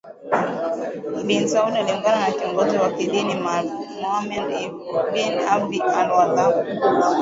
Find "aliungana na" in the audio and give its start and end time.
1.75-2.31